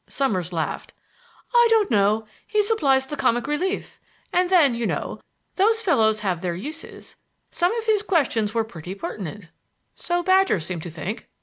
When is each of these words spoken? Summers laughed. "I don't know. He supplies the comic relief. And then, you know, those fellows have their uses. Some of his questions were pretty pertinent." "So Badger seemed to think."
Summers 0.07 0.51
laughed. 0.51 0.93
"I 1.53 1.67
don't 1.69 1.91
know. 1.91 2.25
He 2.47 2.63
supplies 2.63 3.05
the 3.05 3.15
comic 3.15 3.45
relief. 3.45 3.99
And 4.33 4.49
then, 4.49 4.73
you 4.73 4.87
know, 4.87 5.21
those 5.57 5.83
fellows 5.83 6.21
have 6.21 6.41
their 6.41 6.55
uses. 6.55 7.17
Some 7.51 7.71
of 7.77 7.85
his 7.85 8.01
questions 8.01 8.51
were 8.55 8.63
pretty 8.63 8.95
pertinent." 8.95 9.51
"So 9.93 10.23
Badger 10.23 10.59
seemed 10.59 10.81
to 10.81 10.89
think." 10.89 11.29